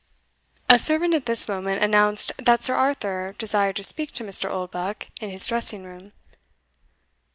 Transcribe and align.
A 0.67 0.79
servant 0.79 1.13
at 1.13 1.27
this 1.27 1.47
moment 1.47 1.83
announced 1.83 2.31
that 2.39 2.63
Sir 2.63 2.73
Arthur 2.73 3.35
desired 3.37 3.75
to 3.75 3.83
speak 3.83 4.11
to 4.13 4.23
Mr. 4.23 4.49
Oldbuck 4.49 5.05
in 5.19 5.29
his 5.29 5.45
dressing 5.45 5.83
room. 5.83 6.11